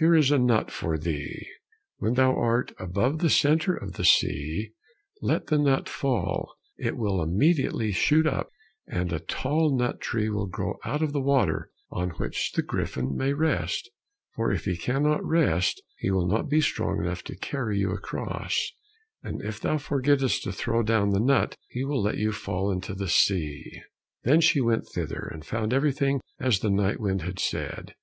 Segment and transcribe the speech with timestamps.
[0.00, 1.46] Here is a nut for thee,
[1.98, 4.72] when thou are above the center of the sea,
[5.22, 8.50] let the nut fall, it will immediately shoot up,
[8.88, 13.16] and a tall nut tree will grow out of the water on which the griffin
[13.16, 13.88] may rest;
[14.34, 18.72] for if he cannot rest, he will not be strong enough to carry you across,
[19.22, 22.92] and if thou forgettest to throw down the nut, he will let you fall into
[22.92, 23.70] the sea."
[24.24, 27.94] Then she went thither, and found everything as the night wind had said.